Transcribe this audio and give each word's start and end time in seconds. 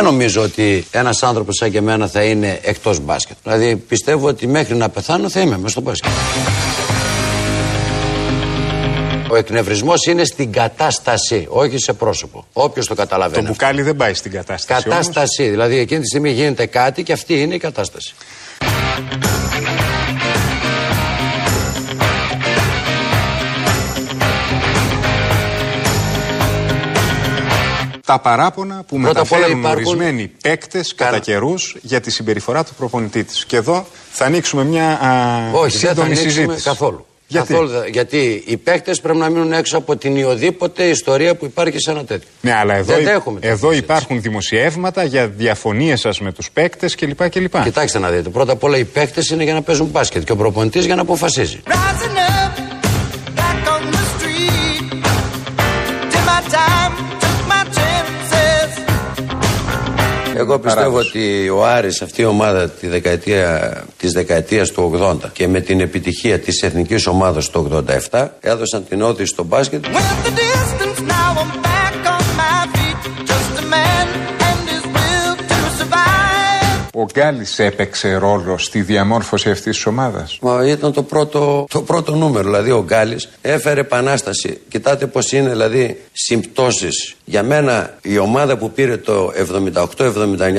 Δεν 0.00 0.08
νομίζω 0.08 0.42
ότι 0.42 0.86
ένας 0.90 1.22
άνθρωπος 1.22 1.56
σαν 1.56 1.70
και 1.70 1.78
εμένα 1.78 2.06
θα 2.08 2.22
είναι 2.22 2.60
εκτός 2.62 3.00
μπάσκετ. 3.00 3.36
Δηλαδή 3.42 3.76
πιστεύω 3.76 4.26
ότι 4.26 4.46
μέχρι 4.46 4.74
να 4.74 4.88
πεθάνω 4.88 5.30
θα 5.30 5.40
είμαι 5.40 5.56
μέσα 5.56 5.68
στο 5.68 5.80
μπάσκετ. 5.80 6.10
Ο 9.30 9.36
εκνευρισμός 9.36 10.06
είναι 10.06 10.24
στην 10.24 10.52
κατάσταση, 10.52 11.46
όχι 11.48 11.78
σε 11.78 11.92
πρόσωπο. 11.92 12.46
Όποιος 12.52 12.86
το 12.86 12.94
καταλαβαίνει. 12.94 13.42
Το 13.42 13.48
μπουκάλι 13.48 13.82
δεν 13.82 13.96
πάει 13.96 14.14
στην 14.14 14.30
κατάσταση. 14.30 14.82
Κατάσταση. 14.82 15.42
Όμως. 15.42 15.52
Δηλαδή 15.52 15.78
εκείνη 15.78 16.00
τη 16.00 16.06
στιγμή 16.06 16.30
γίνεται 16.30 16.66
κάτι 16.66 17.02
και 17.02 17.12
αυτή 17.12 17.40
είναι 17.40 17.54
η 17.54 17.58
κατάσταση. 17.58 18.14
Τα 28.10 28.18
παράπονα 28.18 28.84
που 28.88 28.96
Πρώτα 28.96 29.08
μεταφέρουν 29.08 29.58
υπάρχουν... 29.58 29.86
ορισμένοι 29.86 30.30
παίκτες 30.42 30.94
κατά 30.94 31.18
καιρούς 31.18 31.76
για 31.82 32.00
τη 32.00 32.10
συμπεριφορά 32.10 32.64
του 32.64 32.74
προπονητή 32.74 33.24
της. 33.24 33.44
Και 33.44 33.56
εδώ 33.56 33.86
θα 34.10 34.24
ανοίξουμε 34.24 34.64
μια 34.64 34.88
α, 34.88 35.50
Όχι, 35.52 35.76
σύντομη 35.76 36.08
δεν 36.08 36.16
θα 36.16 36.22
συζήτηση. 36.22 36.62
Καθόλου. 36.62 37.06
Γιατί; 37.26 37.52
Καθόλου, 37.52 37.70
γιατί 37.92 38.42
οι 38.46 38.56
παίκτες 38.56 39.00
πρέπει 39.00 39.18
να 39.18 39.28
μείνουν 39.28 39.52
έξω 39.52 39.76
από 39.78 39.96
την 39.96 40.16
ιοδήποτε 40.16 40.84
ιστορία 40.84 41.36
που 41.36 41.44
υπάρχει 41.44 41.78
σε 41.78 41.90
ένα 41.90 42.04
τέτοιο. 42.04 42.28
Ναι, 42.40 42.54
αλλά 42.54 42.74
εδώ, 42.74 42.94
εδώ 43.40 43.72
υπάρχουν 43.72 44.20
δημοσιεύματα 44.20 45.04
για 45.04 45.28
διαφωνίες 45.28 46.00
σας 46.00 46.20
με 46.20 46.32
τους 46.32 46.50
παίκτες 46.50 46.94
κλπ, 46.94 47.28
κλπ. 47.28 47.62
Κοιτάξτε 47.62 47.98
να 47.98 48.10
δείτε. 48.10 48.28
Πρώτα 48.28 48.52
απ' 48.52 48.62
όλα 48.62 48.76
οι 48.76 48.84
παίκτες 48.84 49.28
είναι 49.28 49.44
για 49.44 49.54
να 49.54 49.62
παίζουν 49.62 49.86
μπάσκετ 49.86 50.24
και 50.24 50.32
ο 50.32 50.36
προπονητής 50.36 50.84
για 50.84 50.94
να 50.94 51.02
αποφασίζει. 51.02 51.62
Εγώ 60.40 60.58
πιστεύω 60.58 60.98
ότι 60.98 61.48
ο 61.48 61.66
Άρης 61.66 62.02
αυτή 62.02 62.22
η 62.22 62.24
ομάδα 62.24 62.68
τη 62.68 62.86
δεκαετία, 62.86 63.72
της 63.96 64.12
δεκαετίας 64.12 64.70
του 64.70 64.98
80 65.00 65.16
και 65.32 65.48
με 65.48 65.60
την 65.60 65.80
επιτυχία 65.80 66.38
της 66.38 66.62
εθνικής 66.62 67.06
ομάδας 67.06 67.50
του 67.50 67.84
87 68.10 68.28
έδωσαν 68.40 68.84
την 68.88 69.02
όθηση 69.02 69.26
στο 69.26 69.44
μπάσκετ. 69.44 69.84
Ο 77.00 77.06
Γκάλης 77.12 77.58
έπαιξε 77.58 78.14
ρόλο 78.14 78.58
στη 78.58 78.80
διαμόρφωση 78.80 79.50
αυτής 79.50 79.74
της 79.74 79.86
ομάδας; 79.86 80.38
Μα 80.40 80.66
ήταν 80.66 80.92
το 80.92 81.02
πρώτο, 81.02 81.66
το 81.70 81.82
πρώτο 81.82 82.14
νούμερο. 82.14 82.44
Δηλαδή 82.44 82.70
ο 82.70 82.84
Γκάλης 82.86 83.28
έφερε 83.40 83.80
επανάσταση. 83.80 84.60
Κοιτάτε 84.68 85.06
πώς 85.06 85.32
είναι 85.32 85.50
δηλαδή 85.50 86.00
συμπτώσεις. 86.12 87.14
Για 87.24 87.42
μένα 87.42 87.94
η 88.02 88.18
ομάδα 88.18 88.56
που 88.56 88.70
πήρε 88.70 88.96
το 88.96 89.32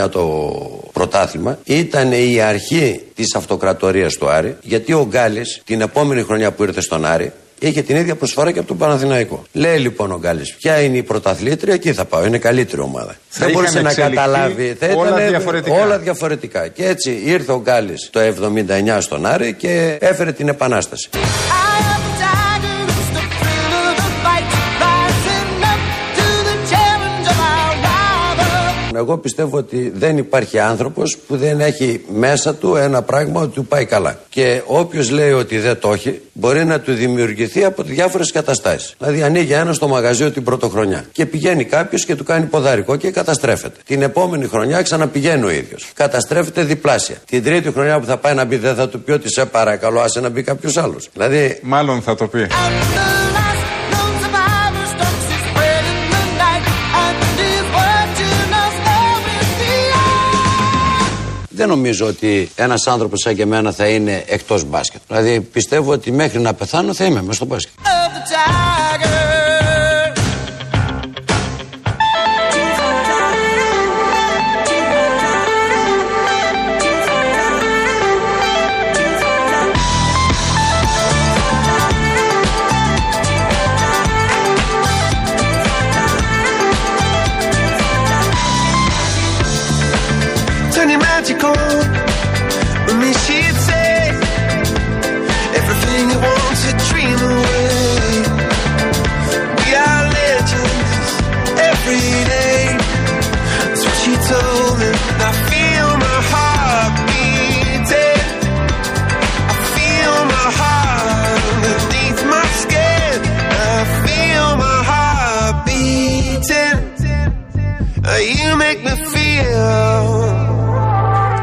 78-79 0.05 0.09
το 0.09 0.51
πρωτάθλημα 0.93 1.59
ήταν 1.63 2.11
η 2.11 2.41
αρχή 2.41 3.01
της 3.15 3.35
αυτοκρατορίας 3.35 4.13
του 4.13 4.29
Άρη. 4.29 4.57
Γιατί 4.61 4.93
ο 4.93 5.07
Γκάλης 5.09 5.61
την 5.65 5.81
επόμενη 5.81 6.21
χρονιά 6.21 6.51
που 6.51 6.63
ήρθε 6.63 6.81
στον 6.81 7.05
Άρη 7.05 7.31
είχε 7.67 7.81
την 7.81 7.95
ίδια 7.95 8.15
προσφορά 8.15 8.51
και 8.51 8.59
από 8.59 8.67
τον 8.67 8.77
Παναθηναϊκό. 8.77 9.43
Λέει 9.51 9.77
λοιπόν 9.77 10.11
ο 10.11 10.17
Γκάλης, 10.19 10.55
ποια 10.55 10.81
είναι 10.81 10.97
η 10.97 11.03
πρωταθλήτρια, 11.03 11.73
εκεί 11.73 11.93
θα 11.93 12.05
πάω. 12.05 12.25
Είναι 12.25 12.37
καλύτερη 12.37 12.81
ομάδα. 12.81 13.15
Θα 13.29 13.45
Δεν 13.45 13.53
μπορούσε 13.53 13.81
να 13.81 13.93
καταλάβει. 13.93 14.75
Θα 14.79 14.87
όλα, 14.95 15.27
διαφορετικά. 15.27 15.81
όλα 15.81 15.97
διαφορετικά. 15.97 16.67
Και 16.67 16.85
έτσι 16.85 17.21
ήρθε 17.25 17.51
ο 17.51 17.61
Γκάλης 17.61 18.09
το 18.11 18.19
79 18.19 18.97
στον 18.99 19.25
Άρη 19.25 19.53
και 19.53 19.97
έφερε 19.99 20.31
την 20.31 20.47
επανάσταση. 20.47 21.09
Εγώ 29.01 29.17
πιστεύω 29.17 29.57
ότι 29.57 29.91
δεν 29.95 30.17
υπάρχει 30.17 30.59
άνθρωπος 30.59 31.17
που 31.27 31.37
δεν 31.37 31.59
έχει 31.59 32.01
μέσα 32.13 32.55
του 32.55 32.75
ένα 32.75 33.01
πράγμα 33.01 33.41
ότι 33.41 33.53
του 33.53 33.65
πάει 33.65 33.85
καλά. 33.85 34.19
Και 34.29 34.61
όποιος 34.65 35.09
λέει 35.09 35.31
ότι 35.31 35.59
δεν 35.59 35.79
το 35.79 35.93
έχει, 35.93 36.21
μπορεί 36.33 36.65
να 36.65 36.79
του 36.79 36.93
δημιουργηθεί 36.93 37.63
από 37.63 37.83
διάφορες 37.83 38.31
καταστάσεις. 38.31 38.95
Δηλαδή, 38.97 39.23
ανοίγει 39.23 39.53
ένα 39.53 39.73
στο 39.73 39.87
μαγαζί 39.87 40.31
την 40.31 40.43
πρωτοχρονιά 40.43 41.05
και 41.11 41.25
πηγαίνει 41.25 41.63
κάποιος 41.63 42.05
και 42.05 42.15
του 42.15 42.23
κάνει 42.23 42.45
ποδαρικό 42.45 42.95
και 42.95 43.11
καταστρέφεται. 43.11 43.79
Την 43.85 44.01
επόμενη 44.01 44.47
χρονιά 44.47 44.81
ξαναπηγαίνει 44.81 45.45
ο 45.45 45.49
ίδιος. 45.49 45.89
Καταστρέφεται 45.93 46.63
διπλάσια. 46.63 47.15
Την 47.25 47.43
τρίτη 47.43 47.71
χρονιά 47.71 47.99
που 47.99 48.05
θα 48.05 48.17
πάει 48.17 48.33
να 48.33 48.45
μπει, 48.45 48.57
δεν 48.57 48.75
θα 48.75 48.89
του 48.89 49.01
πει 49.01 49.11
ότι 49.11 49.29
σε 49.29 49.45
παρακαλώ, 49.45 49.99
άσε 49.99 50.19
να 50.19 50.29
μπει 50.29 50.43
κάποιος 50.43 50.77
άλλος. 50.77 51.09
Δηλαδή. 51.13 51.59
Μάλλον 51.61 52.01
θα 52.01 52.15
το 52.15 52.27
πει. 52.27 52.47
Δεν 61.61 61.69
νομίζω 61.69 62.07
ότι 62.07 62.51
ένας 62.55 62.87
άνθρωπος 62.87 63.19
σαν 63.19 63.35
και 63.35 63.41
εμένα 63.41 63.71
θα 63.71 63.87
είναι 63.87 64.23
εκτός 64.27 64.63
μπάσκετ. 64.63 65.01
Δηλαδή 65.07 65.41
πιστεύω 65.41 65.91
ότι 65.91 66.11
μέχρι 66.11 66.39
να 66.39 66.53
πεθάνω 66.53 66.93
θα 66.93 67.05
είμαι 67.05 67.21
μέσα 67.21 67.33
στο 67.33 67.45
μπάσκετ. 67.45 67.73
magical. 91.21 91.53
With 92.85 92.97
me, 92.97 93.13
she'd 93.13 93.55
say 93.69 94.09
everything 95.59 96.09
you 96.09 96.19
want 96.19 96.57
to 96.65 96.71
dream 96.89 97.19
away. 97.31 98.23
We 99.57 99.75
are 99.75 100.03
legends 100.17 101.01
every 101.59 102.25
day. 102.25 102.30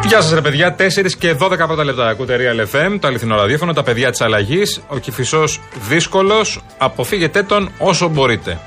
Γεια 0.08 0.20
σας, 0.20 0.32
ρε 0.32 0.40
παιδιά. 0.40 0.74
4 0.74 1.12
και 1.18 1.34
12 1.38 1.66
πρώτα 1.66 1.84
λεπτά. 1.84 2.08
Ακούτε 2.08 2.36
Real 2.40 2.76
FM, 2.76 2.96
το 3.00 3.06
αληθινό 3.06 3.36
ραδιόφωνο, 3.36 3.72
τα 3.72 3.82
παιδιά 3.82 4.10
της 4.10 4.20
αλλαγής. 4.20 4.80
Ο 4.88 4.98
κυφισό 4.98 5.44
δύσκολος. 5.88 6.60
Αποφύγετε 6.78 7.42
τον 7.42 7.70
όσο 7.78 8.08
μπορείτε. 8.08 8.58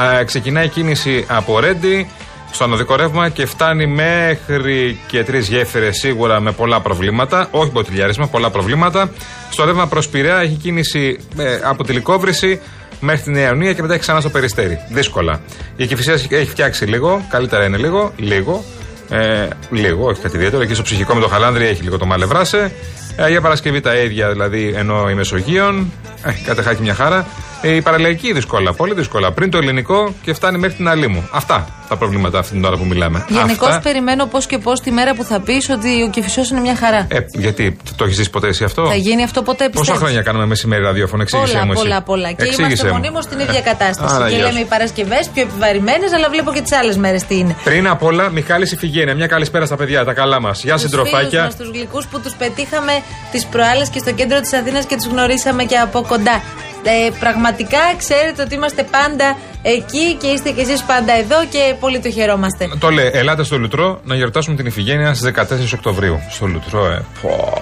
Α, 0.00 0.24
ξεκινάει 0.24 0.64
η 0.64 0.68
κίνηση 0.68 1.24
από 1.28 1.60
Ρέντι 1.60 2.08
στο 2.52 2.64
ανωδικό 2.64 2.96
ρεύμα 2.96 3.28
και 3.28 3.46
φτάνει 3.46 3.86
μέχρι 3.86 4.98
και 5.06 5.24
τρεις 5.24 5.48
γέφυρες 5.48 5.96
σίγουρα 5.96 6.40
με 6.40 6.52
πολλά 6.52 6.80
προβλήματα. 6.80 7.48
Όχι 7.50 7.70
μποτιλιάρισμα, 7.70 8.26
πολλά 8.26 8.50
προβλήματα. 8.50 9.10
Στο 9.50 9.64
ρεύμα 9.64 9.86
προς 9.86 10.08
Πειραιά 10.08 10.40
έχει 10.40 10.54
κίνηση 10.54 11.18
ε, 11.36 11.58
από 11.62 11.84
τη 11.84 11.92
Λικόβρηση 11.92 12.60
μέχρι 13.00 13.22
την 13.22 13.32
Νέα 13.32 13.72
και 13.72 13.82
μετά 13.82 13.92
έχει 13.92 14.02
ξανά 14.02 14.20
στο 14.20 14.30
Περιστέρι. 14.30 14.78
Δύσκολα. 14.88 15.40
Η 15.76 15.86
Κυφυσία 15.86 16.12
έχει 16.28 16.50
φτιάξει 16.50 16.84
λίγο, 16.84 17.26
καλύτερα 17.30 17.64
είναι 17.64 17.76
λίγο, 17.76 18.12
λίγο. 18.16 18.64
Ε, 19.12 19.48
λίγο, 19.70 20.06
όχι 20.06 20.20
κάτι 20.20 20.36
ιδιαίτερο. 20.36 20.62
Εκεί 20.62 20.74
στο 20.74 20.82
ψυχικό 20.82 21.14
με 21.14 21.20
το 21.20 21.28
χαλάνδρι 21.28 21.66
έχει 21.66 21.82
λίγο 21.82 21.98
το 21.98 22.06
μαλευράσε. 22.06 22.72
Ε, 23.16 23.28
για 23.28 23.40
Παρασκευή 23.40 23.80
τα 23.80 23.94
ίδια, 23.94 24.30
δηλαδή 24.30 24.72
ενώ 24.76 25.10
η 25.10 25.14
Μεσογείων. 25.14 25.92
Ε, 26.24 26.32
κατεχάκι 26.44 26.82
μια 26.82 26.94
χαρά. 26.94 27.26
Ε, 27.62 27.74
η 27.74 27.82
παραλιακή 27.82 28.32
δύσκολα, 28.32 28.72
πολύ 28.72 28.94
δύσκολα. 28.94 29.32
Πριν 29.32 29.50
το 29.50 29.58
ελληνικό 29.58 30.14
και 30.22 30.32
φτάνει 30.34 30.58
μέχρι 30.58 30.76
την 30.76 30.88
άλλη 30.88 31.08
μου. 31.08 31.28
Αυτά 31.32 31.68
τα 31.88 31.96
προβλήματα 31.96 32.38
αυτή 32.38 32.52
την 32.52 32.64
ώρα 32.64 32.76
που 32.76 32.84
μιλάμε. 32.84 33.24
Γενικώς 33.28 33.78
περιμένω 33.82 34.26
πώς 34.26 34.46
και 34.46 34.58
πώς 34.58 34.80
τη 34.80 34.90
μέρα 34.90 35.14
που 35.14 35.24
θα 35.24 35.40
πεις 35.40 35.70
ότι 35.70 36.02
ο 36.02 36.10
Κυφισό 36.10 36.42
είναι 36.50 36.60
μια 36.60 36.76
χαρά. 36.76 37.06
Ε, 37.10 37.18
γιατί 37.32 37.76
το 37.96 38.04
έχεις 38.04 38.16
δει 38.16 38.28
ποτέ 38.28 38.48
εσύ 38.48 38.64
αυτό; 38.64 38.86
Θα 38.86 38.94
γίνει 38.94 39.22
αυτό 39.22 39.42
ποτέ 39.42 39.64
πιστεύω. 39.64 39.84
Πόσα 39.84 40.04
χρόνια 40.04 40.22
κάνουμε 40.22 40.46
μεσημέρι 40.46 40.82
ραδιόφωνο, 40.82 41.22
εξήγησε 41.22 41.52
πολλά, 41.52 41.66
μου. 41.66 41.72
Εσύ. 41.72 41.82
Πολλά, 41.82 42.02
πολλά. 42.02 42.32
Και 42.32 42.44
είμαστε 42.58 42.90
μονίμως 42.90 43.24
στην 43.24 43.38
ίδια 43.38 43.60
κατάσταση. 43.60 44.14
Άρα, 44.14 44.30
και 44.30 44.36
λέμε 44.36 44.60
οι 44.60 44.64
Παρασκευές 44.64 45.30
πιο 45.34 45.42
επιβαρημένες, 45.42 46.12
αλλά 46.12 46.28
βλέπω 46.28 46.52
και 46.52 46.60
τις 46.60 46.72
άλλες 46.72 46.96
μέρες 46.96 47.24
τι 47.24 47.38
είναι. 47.38 47.56
Πριν 47.64 47.88
απ' 47.88 48.02
όλα, 48.02 48.30
Μιχάλης 48.30 48.72
Ιφηγένεια. 48.72 49.14
Μια 49.14 49.26
καλησπέρα 49.26 49.66
στα 49.66 49.76
παιδιά, 49.76 50.04
τα 50.04 50.12
καλά 50.12 50.40
μας. 50.40 50.62
Γεια 50.62 50.76
συντροφάκια. 50.76 51.52
Τους 51.58 51.70
γλυκούς 51.70 52.06
που 52.06 52.20
τους 52.20 52.32
πετύχαμε 52.34 52.92
τις 53.30 53.44
προάλλες 53.46 53.88
και 53.88 53.98
στο 53.98 54.12
κέντρο 54.12 54.40
της 54.40 54.52
Αθήνας 54.52 54.84
και 54.84 54.96
τους 54.96 55.06
γνωρίσαμε 55.06 55.64
και 55.64 55.76
από 55.76 56.04
κοντά. 56.08 56.42
Ε, 56.84 57.10
πραγματικά 57.20 57.78
ξέρετε 57.98 58.42
ότι 58.42 58.54
είμαστε 58.54 58.82
πάντα 58.82 59.36
εκεί 59.62 60.14
και 60.20 60.26
είστε 60.26 60.50
κι 60.50 60.60
εσείς 60.60 60.82
πάντα 60.82 61.12
εδώ 61.12 61.44
και 61.50 61.74
πολύ 61.80 61.98
το 62.00 62.10
χαιρόμαστε. 62.10 62.68
Το 62.78 62.90
λέει, 62.90 63.10
ελάτε 63.12 63.44
στο 63.44 63.58
Λουτρό 63.58 64.00
να 64.04 64.14
γιορτάσουμε 64.14 64.56
την 64.56 64.66
Ιφηγένεια 64.66 65.14
στις 65.14 65.32
14 65.36 65.42
Οκτωβρίου. 65.74 66.20
Στο 66.30 66.46
Λουτρό, 66.46 66.86
ε. 66.86 67.04
Πω. 67.22 67.52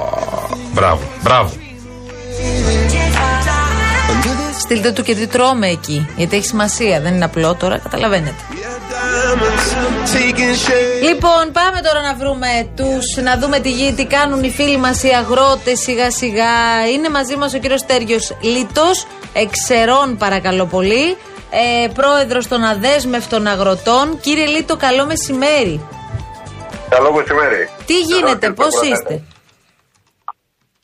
Μπράβο, 0.73 1.03
μπράβο. 1.23 1.53
Στείλτε 4.59 4.93
του 4.93 5.03
και 5.03 5.15
τι 5.15 5.27
τρώμε 5.27 5.67
εκεί. 5.67 6.09
Γιατί 6.17 6.37
έχει 6.37 6.47
σημασία. 6.47 7.01
Δεν 7.01 7.15
είναι 7.15 7.25
απλό 7.25 7.55
τώρα, 7.55 7.79
καταλαβαίνετε. 7.79 8.43
Λοιπόν, 11.03 11.53
πάμε 11.53 11.81
τώρα 11.81 12.01
να 12.01 12.15
βρούμε 12.15 12.71
τους, 12.77 13.23
να 13.23 13.39
δούμε 13.39 13.59
τι, 13.61 13.93
τι 13.93 14.07
κάνουν 14.07 14.43
οι 14.45 14.51
φίλοι 14.51 14.77
μας 14.77 15.03
οι 15.03 15.09
αγρότες 15.09 15.81
σιγά 15.81 16.11
σιγά. 16.11 16.89
Είναι 16.95 17.09
μαζί 17.09 17.37
μας 17.37 17.55
ο 17.55 17.59
κύριος 17.59 17.85
Τέριο 17.87 18.19
Λίτος, 18.41 19.07
εξαιρών 19.33 20.17
παρακαλώ 20.17 20.67
πολύ, 20.67 21.17
ε, 21.51 21.89
πρόεδρος 21.89 22.49
των 22.49 22.63
αδέσμευτων 22.65 23.47
αγροτών. 23.47 24.21
Κύριε 24.21 24.47
Λίτο, 24.47 24.77
καλό 24.77 25.07
μεσημέρι. 25.07 25.81
Καλό 26.89 27.13
μεσημέρι. 27.13 27.69
Τι 27.87 28.01
γίνεται, 28.01 28.51
πώς 28.51 28.75
είστε; 28.83 29.23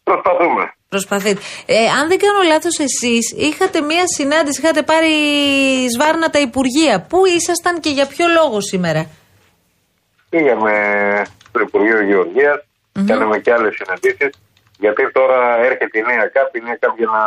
Προσπαθούμε. 0.02 0.74
Προσπαθείτε. 0.98 1.40
Ε, 1.66 1.78
αν 1.98 2.04
δεν 2.10 2.18
κάνω 2.24 2.40
λάθος, 2.52 2.76
εσείς 2.88 3.24
είχατε 3.46 3.78
μία 3.90 4.04
συνάντηση, 4.16 4.60
είχατε 4.60 4.82
πάρει 4.82 5.14
σβάρνα 5.94 6.28
τα 6.34 6.40
Υπουργεία. 6.48 6.94
Πού 7.10 7.18
ήσασταν 7.38 7.74
και 7.80 7.90
για 7.98 8.06
ποιο 8.12 8.26
λόγο 8.38 8.60
σήμερα; 8.60 9.02
Πήγαμε 10.32 10.72
στο 11.48 11.58
Υπουργείο 11.60 12.00
Γεωργίας, 12.10 12.58
mm-hmm. 12.62 13.04
κάναμε 13.06 13.38
και 13.38 13.52
άλλες 13.52 13.74
συναντήσεις. 13.78 14.30
Γιατί 14.78 15.02
τώρα 15.12 15.38
έρχεται 15.68 15.98
η 15.98 16.02
νέα 16.10 16.26
ΚΑΠ, 16.34 16.56
η 16.56 16.60
νέα 16.66 16.76
ΚΑΠ 16.82 16.94
για 16.98 17.10
να 17.16 17.22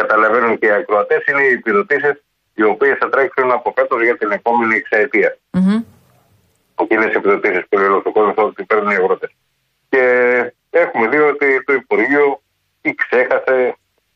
καταλαβαίνουν 0.00 0.58
και 0.58 0.66
οι 0.66 0.70
ακροατές 0.80 1.20
είναι 1.28 1.42
οι 1.42 1.52
επιδοτήσεις 1.60 2.16
οι 2.54 2.62
οποίες 2.62 2.96
θα 3.00 3.08
τρέξουν 3.08 3.50
από 3.58 3.72
φέτος 3.76 4.02
για 4.02 4.16
την 4.16 4.30
επόμενη 4.38 4.74
εξαετία. 4.76 5.30
Mm-hmm. 5.56 5.78
Εκείνε 6.82 7.04
οι 7.04 7.16
επιδοτήσεις 7.20 7.64
που 7.68 7.78
λέει 7.78 7.88
ο 7.88 8.12
κόσμο 8.12 8.32
ότι 8.50 8.64
παίρνουν 8.64 8.90
οι 8.90 8.94
αγρότες. 8.94 9.30
Και 9.88 10.02
έχουμε 10.70 11.08
δει 11.08 11.18
ότι 11.18 11.64
το 11.66 11.72
Υπουργείο 11.72 12.42
ή 12.88 12.94
ξέχασε 13.02 13.56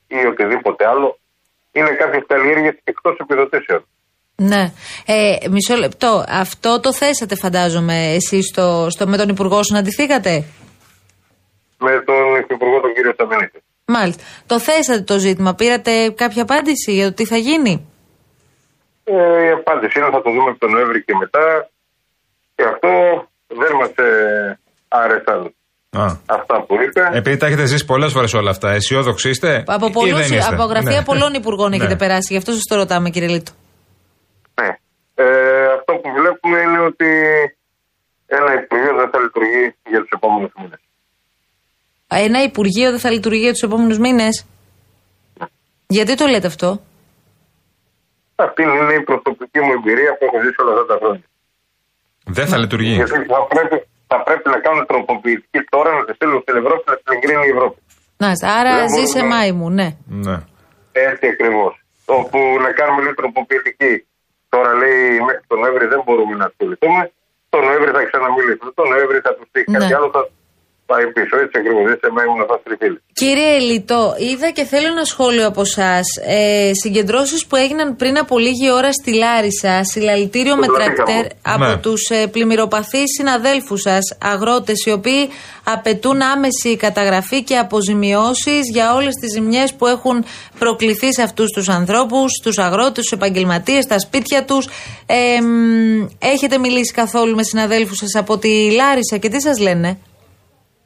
ή 0.07 0.27
οτιδήποτε 0.31 0.83
άλλο 0.93 1.19
είναι 1.73 1.91
κάποιες 1.91 2.25
καλλιέργειες 2.27 2.77
εκτός 2.85 3.17
επιδοτήσεων. 3.19 3.83
Ναι. 4.37 4.73
Ε, 5.07 5.49
μισό 5.51 5.75
λεπτό. 5.77 6.25
Αυτό 6.29 6.81
το 6.81 6.93
θέσατε, 6.93 7.35
φαντάζομαι, 7.35 8.15
εσείς 8.15 8.47
στο, 8.47 8.87
στο, 8.91 9.07
με 9.07 9.17
τον 9.17 9.29
Υπουργό 9.29 9.63
συναντηθήκατε; 9.63 10.45
Με 11.79 12.03
τον 12.05 12.45
Υπουργό, 12.49 12.81
τον 12.81 12.95
κύριο 12.95 13.13
Σταμενίτη. 13.13 13.63
Μάλιστα. 13.85 14.23
Το 14.47 14.59
θέσατε 14.61 15.03
το 15.03 15.19
ζήτημα. 15.19 15.55
Πήρατε 15.55 16.11
κάποια 16.11 16.43
απάντηση 16.43 16.93
για 16.93 17.05
το 17.09 17.15
τι 17.15 17.25
θα 17.27 17.37
γίνει; 17.37 17.89
Ε, 19.05 19.45
η 19.47 19.51
απάντηση 19.51 19.99
είναι 19.99 20.09
θα 20.11 20.23
το 20.23 20.31
δούμε 20.31 20.57
τον 20.59 20.71
Νοέμβρη 20.71 21.05
και 21.05 21.15
μετά. 21.15 21.71
Και 22.55 22.63
αυτό 22.63 22.89
δεν 23.47 23.77
μας 23.81 23.91
ε, 23.91 24.59
άρεσαν 24.89 25.55
Α. 25.93 26.40
Αυτά 26.71 26.75
που 26.75 26.83
είπε. 26.83 27.19
Επειδή 27.19 27.37
τα 27.37 27.47
έχετε 27.47 27.65
ζήσει 27.65 27.85
πολλές 27.85 28.13
φορές 28.13 28.35
όλα 28.35 28.51
αυτά, 28.51 28.71
αισιόδοξοι 28.71 29.29
είστε; 29.29 29.63
Από, 29.67 29.91
πολλούς, 29.91 30.47
από 30.47 30.65
γραφεία 30.65 30.99
ναι. 30.99 31.05
πολλών 31.05 31.35
υπουργών 31.35 31.73
έχετε 31.73 31.89
ναι. 31.89 31.97
περάσει, 31.97 32.33
γι' 32.33 32.37
αυτό 32.37 32.53
σας 32.53 32.63
το 32.63 32.77
ρωτάμε, 32.77 33.11
κύριε 33.11 33.29
Λίτο. 33.29 33.53
Ναι. 34.61 34.69
Ε, 35.15 35.27
αυτό 35.77 35.93
που 35.95 36.09
βλέπουμε 36.19 36.59
είναι 36.61 36.81
ότι 36.81 37.09
ένα 38.27 38.51
Υπουργείο 38.63 38.95
δεν 39.01 39.11
θα 39.11 39.19
λειτουργεί 39.21 39.75
για 39.89 40.01
τους 40.01 40.11
επόμενους 40.17 40.53
μήνες. 40.59 40.81
Ένα 42.07 42.43
Υπουργείο 42.43 42.91
δεν 42.91 42.99
θα 42.99 43.11
λειτουργεί 43.11 43.41
για 43.41 43.53
τους 43.53 43.63
επόμενους 43.63 43.99
μήνες; 43.99 44.47
Ναι. 45.39 45.47
Γιατί 45.87 46.15
το 46.15 46.27
λέτε 46.27 46.47
αυτό, 46.47 46.81
Αυτή 48.47 48.63
είναι 48.63 48.95
η 49.01 49.05
προσωπική 49.11 49.61
μου 49.65 49.73
εμπειρία 49.79 50.11
που 50.17 50.25
έχω 50.29 50.37
ζήσει 50.45 50.59
όλα 50.63 50.73
αυτά 50.75 50.87
τα 50.93 50.97
χρόνια. 51.03 51.27
Δεν 52.37 52.47
θα 52.47 52.57
λειτουργεί. 52.63 52.95
Γιατί 53.01 53.19
θα 53.35 53.41
πρέπει, 53.55 53.77
θα 54.11 54.19
πρέπει 54.27 54.49
να 54.55 54.59
κάνουν 54.65 54.83
τροποποιητική 54.91 55.61
τώρα 55.75 55.91
να 55.99 56.03
τη 56.07 56.13
στείλουν 56.17 56.41
στην 56.45 56.57
Ευρώπη 56.63 56.83
να 56.91 56.97
την 57.01 57.09
εγκρίνει 57.15 57.47
η 57.51 57.53
Ευρώπη. 57.57 57.79
Να, 58.23 58.31
άρα 58.59 58.75
ζει 58.95 59.05
σε 59.15 59.23
Μάη 59.33 59.51
μου, 59.59 59.69
ναι. 59.79 59.89
ναι. 60.27 60.37
Έτσι 61.09 61.25
ακριβώς. 61.35 61.73
Όπου 62.19 62.39
να 62.65 62.71
κάνουμε 62.79 63.01
λίγο 63.03 63.15
τροποποιητική. 63.21 63.93
Τώρα 64.53 64.71
λέει 64.83 65.03
μέχρι 65.29 65.45
τον 65.51 65.59
Νοέμβρη 65.63 65.87
δεν 65.93 66.01
μπορούμε 66.05 66.35
να 66.41 66.47
ασχοληθούμε. 66.51 67.03
Τον 67.53 67.63
Νοέμβρη 67.67 67.91
θα 67.97 68.03
ξαναμιλήσουμε. 68.09 68.71
Τον 68.79 68.87
Νοέμβρη 68.93 69.19
θα 69.27 69.33
του 69.37 69.45
πει 69.53 69.61
ναι. 69.61 69.73
κάτι 69.75 69.93
άλλο. 69.97 70.09
Θα 70.17 70.23
πάει 70.91 71.07
πίσω. 71.17 71.35
Έτσι 71.45 71.57
ακριβώς. 71.61 71.87
Έτσι 71.93 72.07
ήμουν 72.27 72.41
αυτά 72.41 72.59
Κύριε 73.13 73.51
Ελίτο, 73.59 74.15
είδα 74.19 74.51
και 74.51 74.65
θέλω 74.65 74.87
ένα 74.87 75.05
σχόλιο 75.05 75.47
από 75.47 75.61
εσά. 75.61 76.01
Ε, 76.27 76.71
Συγκεντρώσεις 76.83 77.47
που 77.47 77.57
έγιναν 77.57 77.97
πριν 77.97 78.19
από 78.19 78.39
λίγη 78.39 78.71
ώρα 78.71 78.93
στη 78.93 79.13
Λάρισα. 79.15 79.85
Συλλαλητήριο 79.85 80.57
με 80.57 80.67
τρακτέρ 80.67 81.25
από 81.43 81.65
ναι. 81.65 81.77
τους 81.77 82.03
ε, 82.11 82.27
πλημμυροπαθείς 82.27 83.09
συναδέλφους 83.17 83.81
σας, 83.81 84.17
αγρότες, 84.33 84.85
οι 84.87 84.91
οποίοι 84.91 85.29
απαιτούν 85.65 86.21
άμεση 86.23 86.77
καταγραφή 86.77 87.43
και 87.43 87.57
αποζημιώσεις 87.57 88.71
για 88.73 88.95
όλες 88.95 89.15
τις 89.15 89.31
ζημιές 89.33 89.75
που 89.75 89.87
έχουν 89.87 90.25
προκληθεί 90.59 91.13
σε 91.13 91.23
αυτούς 91.23 91.51
τους 91.51 91.69
ανθρώπους, 91.69 92.33
τους 92.43 92.59
αγρότες, 92.59 93.05
τους 93.05 93.13
επαγγελματίες, 93.13 93.87
τα 93.87 93.99
σπίτια 93.99 94.45
τους. 94.45 94.69
Ε, 95.07 95.17
έχετε 96.19 96.59
μιλήσει 96.59 96.93
καθόλου 96.93 97.35
με 97.35 97.43
συναδέλφους 97.43 97.97
σας 97.97 98.15
από 98.15 98.39
τη 98.39 98.71
Λάρισα 98.71 99.17
και 99.17 99.29
τι 99.29 99.41
σας 99.41 99.59
λένε; 99.59 99.99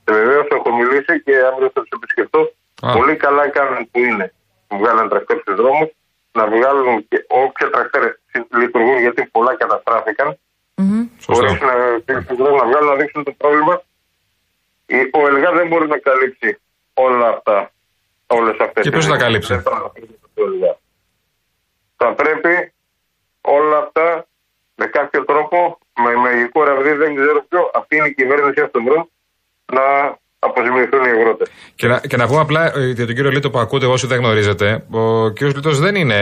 Και 0.05 0.13
βεβαίως 0.13 0.47
έχω 0.51 0.73
μιλήσει 0.73 1.23
και 1.23 1.35
αύριο 1.51 1.71
θα 1.75 1.81
τους 1.81 1.93
επισκεφτώ. 1.95 2.53
Πολύ 2.93 3.17
καλά 3.17 3.49
κάνουν 3.49 3.91
που 3.91 3.99
είναι. 3.99 4.33
Που 4.67 4.79
βγάλαν 4.79 5.09
τρακτέρ 5.09 5.39
στους 5.41 5.55
δρόμους. 5.55 5.89
Να 6.33 6.47
βγάλουν 6.47 7.09
και 7.09 7.25
όποια 7.29 7.71
τρακτέρ 7.71 8.03
λειτουργούν 8.61 8.99
γιατί 8.99 9.27
πολλά 9.27 9.57
καταστράφηκαν. 9.57 10.39
Mm-hmm. 10.77 11.09
Χωρί 11.27 11.51
να, 11.51 11.73
να 12.59 12.65
βγάλουν 12.69 12.89
να 12.89 12.95
δείξουν 12.95 13.25
το 13.25 13.33
πρόβλημα. 13.33 13.83
Ο 15.13 15.27
ΕΛΓΑ 15.27 15.53
δεν 15.53 15.67
μπορεί 15.69 15.87
να 15.89 15.99
καλύψει 15.99 16.59
όλα 16.95 17.29
αυτά. 17.29 17.71
Όλες 18.27 18.57
αυτές 18.61 18.85
και 18.85 18.91
ποιος 18.91 19.07
θα 19.07 19.17
καλύψει; 19.17 19.63
Θα 21.97 22.13
πρέπει 22.15 22.73
όλα 23.41 23.79
αυτά 23.79 24.27
με 24.75 24.87
κάποιο 24.87 25.25
τρόπο, 25.25 25.79
με 25.97 26.15
μαγικό 26.15 26.65
ραβδί, 26.65 26.93
δεν 26.93 27.15
ξέρω 27.15 27.45
ποιο, 27.49 27.71
αυτή 27.75 27.97
είναι 27.97 28.07
η 28.07 28.15
κυβέρνηση 28.15 28.61
αυτών 28.61 28.83
να 29.79 29.87
αποζημιωθούν 30.49 31.03
οι 31.07 31.11
αγρότες. 31.17 31.49
Και 31.75 31.87
να, 31.87 31.97
και 31.99 32.17
να 32.17 32.27
πούμε 32.27 32.41
απλά 32.41 32.63
ε, 32.77 32.91
για 32.99 33.07
τον 33.07 33.15
κύριο 33.15 33.31
Λίτο 33.31 33.51
που 33.51 33.59
ακούτε, 33.59 33.87
όσοι 33.87 34.07
δεν 34.07 34.19
γνωρίζετε, 34.19 34.85
ο 34.91 35.29
κύριος 35.29 35.55
Λίτος 35.55 35.79
δεν 35.79 35.95
είναι, 35.95 36.19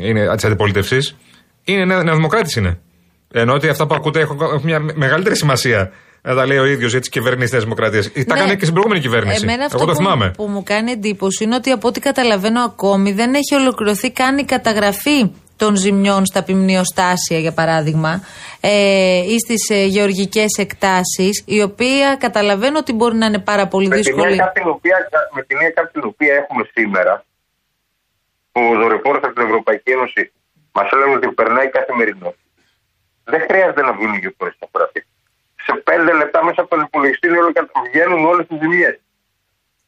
είναι 0.00 0.34
της 0.34 0.44
αντιπολίτευσης. 0.44 1.16
Είναι 1.64 1.84
νεοδημοκράτης 1.84 2.56
είναι. 2.56 2.80
Ενώ 3.32 3.52
ότι 3.54 3.68
αυτά 3.68 3.86
που 3.86 3.94
ακούτε 3.94 4.20
έχουν, 4.20 4.38
μια 4.62 4.80
μεγαλύτερη 4.94 5.36
σημασία. 5.36 5.92
Να 6.26 6.34
τα 6.34 6.46
λέει 6.46 6.58
ο 6.58 6.64
ίδιος 6.64 6.90
για 6.90 7.00
τι 7.00 7.08
κυβερνήσει 7.08 7.52
τη 7.56 7.58
Δημοκρατίας. 7.58 8.10
Ναι. 8.14 8.24
Τα 8.24 8.34
έκανε 8.34 8.54
και 8.54 8.60
στην 8.60 8.72
προηγούμενη 8.72 9.00
κυβέρνηση. 9.00 9.42
Εμένα 9.42 9.64
αυτό 9.64 9.76
Εγώ 9.76 9.86
το 9.86 9.94
θυμάμαι. 9.94 10.26
Που, 10.30 10.44
που 10.44 10.50
μου 10.50 10.62
κάνει 10.62 10.90
εντύπωση 10.90 11.44
είναι 11.44 11.54
ότι 11.54 11.70
από 11.70 11.88
ό,τι 11.88 12.00
καταλαβαίνω 12.00 12.60
ακόμη 12.60 13.12
δεν 13.12 13.34
έχει 13.34 13.54
ολοκληρωθεί 13.54 14.12
καν 14.12 14.38
η 14.38 14.44
καταγραφή 14.44 15.30
των 15.56 15.76
ζημιών 15.76 16.26
στα 16.26 16.42
ποιμνιοστάσια, 16.44 17.38
για 17.38 17.52
παράδειγμα, 17.52 18.12
ε, 18.60 19.18
ή 19.34 19.38
στις 19.38 19.68
ε, 19.68 19.84
γεωργικές 19.84 20.52
εκτάσεις, 20.58 21.44
η 21.46 21.62
οποία 21.62 22.16
καταλαβαίνω 22.20 22.78
ότι 22.78 22.92
μπορεί 22.92 23.16
να 23.16 23.26
είναι 23.26 23.38
πάρα 23.38 23.66
πολύ 23.66 23.88
με 23.88 23.96
δύσκολη. 23.96 24.36
Την 24.52 24.68
οποία, 24.68 25.08
με 25.34 25.42
την 25.42 25.56
έννοια 25.60 25.90
την 25.92 26.04
οποία 26.04 26.34
έχουμε 26.34 26.62
σήμερα, 26.72 27.24
που 28.52 28.60
ο 28.72 28.74
δορυφόρος 28.80 29.22
από 29.24 29.34
την 29.34 29.44
Ευρωπαϊκή 29.48 29.90
Ένωση 29.90 30.32
μας 30.72 30.88
λένε 30.98 31.14
ότι 31.18 31.28
περνάει 31.40 31.68
καθημερινό, 31.78 32.34
δεν 33.24 33.40
χρειάζεται 33.48 33.82
να 33.82 33.92
βγουν 33.92 34.10
οι 34.14 34.18
γεωργικέ 34.22 34.56
στα 34.56 34.66
χωράφια. 34.72 35.04
Σε 35.66 35.72
πέντε 35.88 36.12
λεπτά 36.20 36.44
μέσα 36.44 36.60
από 36.60 36.70
τον 36.74 36.80
υπολογιστή 36.86 37.28
βγαίνουν 37.90 38.24
όλες 38.24 38.46
τις 38.46 38.58
ζημιές. 38.62 38.96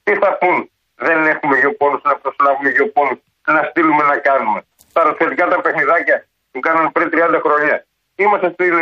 Τι 0.04 0.12
θα 0.23 0.30
πούν, 0.40 0.70
δεν 1.06 1.18
έχουμε 1.32 1.54
γεωπόνους 1.58 2.02
να 2.08 2.16
προσλάβουμε 2.23 2.68
γεωπόνους, 2.76 3.18
να 3.56 3.62
στείλουμε 3.70 4.02
να 4.12 4.16
κάνουμε 4.28 4.61
τα 4.96 5.02
ρωσιατικά 5.08 5.44
τα 5.52 5.58
παιχνιδάκια 5.64 6.16
που 6.50 6.58
κάνανε 6.66 6.88
πριν 6.96 7.08
30 7.12 7.40
χρόνια. 7.44 7.76
Είμαστε 8.22 8.48
στην. 8.54 8.72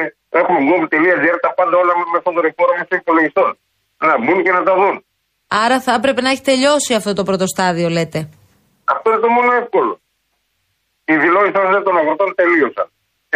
Έχουμε 0.40 0.58
gov.gr 0.68 1.36
τα 1.44 1.50
πάντα 1.58 1.74
όλα 1.82 1.92
με 2.12 2.18
αυτό 2.20 2.30
το 2.36 2.40
ρεκόρ 2.46 2.68
στο 2.88 2.96
υπολογιστών. 3.02 3.50
Να 4.08 4.14
μπουν 4.22 4.38
και 4.44 4.52
να 4.58 4.62
τα 4.68 4.74
δουν. 4.80 4.96
Άρα 5.64 5.76
θα 5.84 5.92
έπρεπε 5.98 6.20
να 6.26 6.30
έχει 6.34 6.44
τελειώσει 6.50 6.92
αυτό 7.00 7.10
το 7.18 7.22
πρώτο 7.28 7.46
στάδιο, 7.54 7.88
λέτε. 7.96 8.18
Αυτό 8.94 9.06
είναι 9.10 9.22
το 9.26 9.30
μόνο 9.36 9.50
εύκολο. 9.62 9.92
Οι 11.10 11.16
δηλώσει 11.24 11.50
των 11.86 11.96
αγροτών 12.00 12.30
τελείωσαν. 12.40 12.86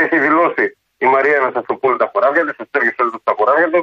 Έχει 0.02 0.16
δηλώσει 0.26 0.64
η 1.04 1.06
Μαρία 1.14 1.38
να 1.44 1.50
σα 1.54 1.60
το 1.68 1.74
πούνε 1.80 1.96
τα 2.02 2.08
χωράβια 2.12 2.42
της, 2.46 2.56
του 2.56 2.68
όλου 3.02 3.20
τα 3.28 3.32
χωράβια 3.38 3.68
του 3.72 3.80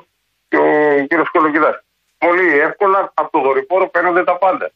και 0.49 0.57
ο 0.57 0.69
κύριος 1.09 1.29
Κολογιδά. 1.35 1.71
Πολύ 2.17 2.47
εύκολα 2.67 2.99
από 3.13 3.29
το 3.33 3.39
δορυφόρο 3.45 3.85
παίρνονται 3.93 4.23
τα 4.23 4.35
πάντα. 4.43 4.67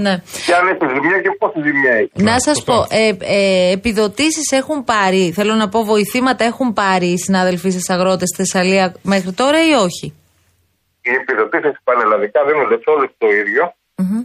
Ναι. 0.00 0.14
Και 0.46 0.54
αν 0.54 0.68
έχεις 0.68 0.88
ζημιά 0.94 1.20
και 1.20 1.30
πόση 1.38 1.60
ζημιά 1.66 1.92
έχεις. 1.92 2.22
Να 2.22 2.40
σας 2.40 2.64
πω, 2.64 2.86
ε, 2.90 3.16
ε, 3.20 3.72
επιδοτήσεις 3.72 4.52
έχουν 4.52 4.84
πάρει, 4.84 5.32
θέλω 5.32 5.54
να 5.54 5.68
πω 5.68 5.84
βοηθήματα 5.84 6.44
έχουν 6.44 6.72
πάρει 6.72 7.06
οι 7.06 7.18
συνάδελφοί 7.18 7.70
σας 7.70 7.88
αγρότες 7.88 8.28
στη 8.28 8.36
Θεσσαλία 8.36 8.94
μέχρι 9.02 9.32
τώρα 9.32 9.58
ή 9.70 9.72
όχι; 9.72 10.06
Οι 11.02 11.10
επιδοτήσεις 11.20 11.76
πανελλαδικά 11.84 12.44
δίνονται 12.44 12.78
σε 12.82 12.90
όλους 12.94 13.10
το 13.18 13.26
ίδιο. 13.40 13.74
Mm-hmm. 13.98 14.22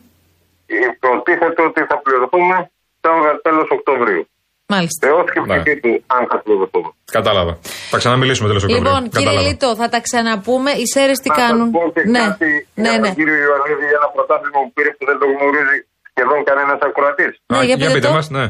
Υποτίθεται 0.90 1.62
ότι 1.70 1.82
θα 1.90 1.98
πληρωθούμε 2.04 2.72
το 3.02 3.10
τέλο 3.42 3.64
Οκτωβρίου. 3.78 4.28
Μάλιστα. 4.74 5.02
Θεό 5.08 5.20
και 5.34 5.40
ψυχή 5.48 5.76
του, 5.84 5.92
αν 6.16 6.22
θα 6.32 6.38
πληρωθούμε. 6.44 6.90
Κατάλαβα. 7.18 7.54
Θα 7.92 7.98
ξαναμιλήσουμε 8.02 8.48
τέλος 8.50 8.64
Οκτωβρίου. 8.64 8.86
Λοιπόν, 8.86 9.02
κύριε 9.16 9.40
Λίτο, 9.46 9.70
θα 9.82 9.88
τα 9.94 10.00
ξαναπούμε. 10.08 10.72
Οι 10.82 10.86
ΣΕΡΕΣ 10.94 11.20
τι 11.24 11.30
κάνουν; 11.42 11.68
ναι. 12.16 12.24
Κάτι 12.28 12.50
ναι, 12.84 12.92
ναι. 13.02 13.08
Τον 13.08 13.16
κύριο 13.20 13.38
Ιωαννίδη 13.46 13.86
για 13.90 13.98
ένα 14.02 14.10
πρωτάθλημα 14.16 14.60
που 14.66 14.72
πήρε 14.76 14.92
που 14.98 15.06
δεν 15.10 15.18
το 15.22 15.26
γνωρίζει 15.34 15.78
σχεδόν 16.12 16.40
κανένας 16.50 16.80
ακροατής. 16.88 17.34
Ναι, 17.52 17.60
για, 17.68 17.76
για 17.82 17.90
πείτε 17.96 18.12
μας, 18.18 18.28
ναι. 18.38 18.46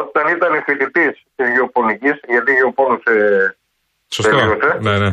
όταν 0.00 0.24
ήταν 0.36 0.52
φοιτητής 0.66 1.14
της 1.36 1.48
γεωπονικής, 1.56 2.16
γιατί 2.32 2.50
γεωπόνωσε 2.58 3.14
Σωστό. 4.16 4.30
τελείωσε, 4.36 4.70
Ναι, 4.86 4.94
ναι. 5.02 5.10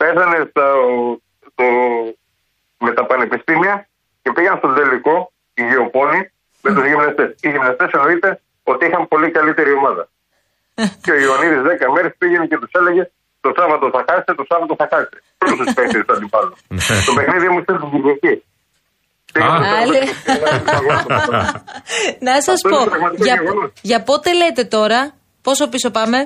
πέθανε 0.00 0.38
στο, 0.50 0.66
το, 1.58 1.66
με 2.84 2.90
τα 2.96 3.02
πανεπιστήμια 3.10 3.74
και 4.22 4.30
πήγαν 4.36 4.56
στον 4.60 4.72
τελικό 4.78 5.16
οι 5.58 5.62
γεωπόνοι 5.70 6.20
με 6.66 6.70
τους 6.74 6.84
γυμναστές. 6.90 7.28
Οι 7.42 7.48
γυμναστές 7.54 7.88
εννοείται 7.96 8.28
ότι 8.72 8.82
είχαν 8.86 9.02
πολύ 9.12 9.28
καλύτερη 9.36 9.72
ομάδα. 9.80 10.04
και 11.04 11.10
ο 11.16 11.18
Ιωαννίδης 11.24 11.62
10 11.88 11.94
μέρες 11.94 12.12
πήγαινε 12.20 12.46
και 12.50 12.58
τους 12.62 12.72
έλεγε 12.80 13.04
το 13.46 13.50
Σάββατο 13.58 13.84
θα 13.94 14.02
χάσετε, 14.08 14.32
το 14.40 14.44
Σάββατο 14.50 14.74
θα 14.80 14.86
χάσετε. 14.92 15.16
Όλους 15.44 15.58
τους 15.60 15.74
παίχτες 15.76 16.02
του 16.06 16.12
αντιπάλους. 16.16 16.58
το 17.08 17.12
παιχνίδι 17.16 17.48
μου 17.52 17.58
ήταν 17.64 17.74
την 17.80 17.88
Κυριακή. 17.94 18.34
Άλλη. 19.80 20.00
Να 22.26 22.34
σας 22.46 22.54
Αυτό 22.54 22.68
πω, 22.68 22.76
είναι 22.76 22.90
πραγματικό 22.90 23.24
για, 23.24 23.34
γεγονός. 23.40 23.72
για 23.90 24.02
πότε 24.02 24.34
λέτε 24.34 24.64
τώρα, 24.64 25.00
πόσο 25.42 25.68
πίσω 25.68 25.90
πάμε; 25.90 26.18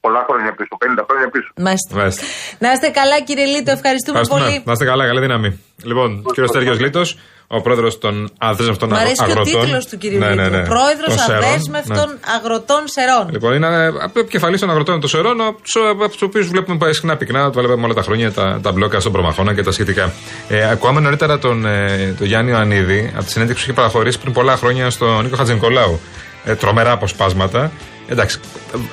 Πολλά 0.00 0.22
χρόνια 0.28 0.50
πίσω, 0.58 0.72
50 0.80 1.04
χρόνια 1.08 1.28
πίσω. 1.34 1.48
Μάλιστα. 1.66 1.90
Μάλιστα. 1.98 2.22
Να 2.58 2.68
είστε 2.72 2.88
καλά, 2.88 3.16
κύριε 3.28 3.44
Λίτο, 3.54 3.70
ευχαριστούμε, 3.78 4.18
Ευχαριστούμε. 4.20 4.50
πολύ. 4.50 4.62
Να 4.68 4.72
είστε 4.72 4.84
καλά, 4.90 5.06
καλή 5.06 5.20
δύναμη. 5.26 5.50
Λοιπόν, 5.90 6.08
κύριος 6.32 6.50
Στέργιος 6.50 6.78
Λίτος, 6.80 7.18
ο 7.46 7.60
πρόεδρος 7.60 7.98
των 7.98 8.14
αδέσμευτων 8.38 8.88
Μ' 8.88 8.94
αρέσει 8.94 9.14
και 9.14 9.22
ο 9.22 9.24
αγροτών. 9.24 9.60
τίτλος 9.62 9.86
του 9.86 9.98
κυρίου 9.98 10.18
Ναι, 10.18 10.26
ναι, 10.26 10.42
Λίτου. 10.42 10.56
ναι. 10.56 10.62
Πρόεδρος 10.74 11.06
Των 11.14 11.18
Σερών. 11.18 11.44
αδέσμευτων 11.44 12.08
Ναι. 12.08 12.32
αγροτών 12.36 12.82
Σερών. 12.94 13.24
Λοιπόν, 13.30 13.52
είναι 13.54 13.92
επικεφαλής 14.16 14.60
των 14.60 14.70
αγροτών 14.70 15.00
των 15.00 15.08
Σερών, 15.08 15.40
από 15.40 16.08
τους 16.10 16.22
οποίους 16.22 16.48
βλέπουμε 16.48 16.92
συχνά 16.92 17.16
πυκνά, 17.16 17.50
το 17.50 17.60
βλέπουμε 17.60 17.84
όλα 17.84 17.94
τα 17.94 18.02
χρόνια, 18.02 18.32
τα, 18.32 18.60
τα 18.62 18.72
μπλόκα 18.72 19.00
στον 19.00 19.12
Προμαχώνα 19.12 19.54
και 19.54 19.62
τα 19.62 19.70
σχετικά. 19.72 20.12
Ε, 20.48 20.70
ακούγαμε 20.70 21.00
νωρίτερα 21.00 21.38
τον, 21.38 21.66
ε, 21.66 22.14
τον 22.18 22.26
Γιάννη 22.26 22.50
Ιωαννίδη 22.50 23.12
από 23.14 23.24
τη 23.24 23.30
συνέντευξη 23.30 23.64
που 23.64 23.70
είχε 23.70 23.80
παραχωρήσει 23.80 24.18
πριν 24.20 24.32
πολλά 24.32 24.56
χρόνια 24.56 24.90
στον 24.90 25.22
Νίκο 25.24 25.36
Χατζηνικολάου. 25.36 26.00
Ε, 26.44 26.54
τρομερά 26.54 26.90
αποσπάσματα. 26.92 27.70
Εντάξει, 28.08 28.40